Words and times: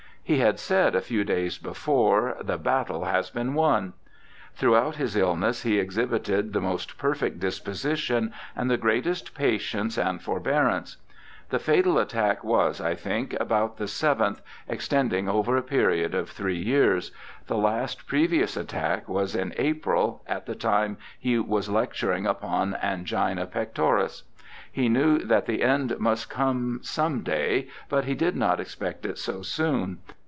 He 0.23 0.37
had 0.39 0.59
said 0.59 0.95
a 0.95 1.01
few 1.01 1.25
days 1.25 1.57
before 1.57 2.37
"the 2.39 2.57
battle 2.57 3.03
has 3.03 3.29
been 3.29 3.53
won". 3.53 3.91
Throughout 4.53 4.95
his 4.95 5.17
illness 5.17 5.63
he 5.63 5.77
exhibited 5.77 6.53
the 6.53 6.61
most 6.61 6.97
perfect 6.97 7.41
disposition 7.41 8.31
and 8.55 8.71
the 8.71 8.77
greatest 8.77 9.35
patience 9.35 9.97
and 9.97 10.21
forbearance.... 10.21 10.95
The 11.49 11.59
fatal 11.59 11.99
attack 11.99 12.45
was, 12.45 12.79
I 12.79 12.95
thmk, 12.95 13.37
about 13.41 13.75
the 13.75 13.89
seventh, 13.89 14.41
extending 14.69 15.27
over 15.27 15.57
a 15.57 15.61
period 15.61 16.15
of 16.15 16.29
three 16.29 16.59
years; 16.61 17.11
the 17.47 17.57
last 17.57 18.07
previous 18.07 18.55
attack 18.55 19.09
was 19.09 19.35
in 19.35 19.53
April, 19.57 20.23
at 20.27 20.45
the 20.45 20.55
time 20.55 20.95
he 21.19 21.39
was 21.39 21.67
lecturmg 21.67 22.25
upon 22.25 22.75
angina 22.75 23.45
pectoris. 23.47 24.23
He 24.71 24.87
knew 24.87 25.17
that 25.25 25.45
the 25.45 25.61
end 25.61 25.99
must 25.99 26.29
come 26.29 26.79
some 26.83 27.21
day, 27.21 27.67
but 27.89 28.05
he 28.05 28.15
did 28.15 28.37
not 28.37 28.61
expect 28.61 29.05
it 29.05 29.17
so 29.17 29.41
soon. 29.41 29.99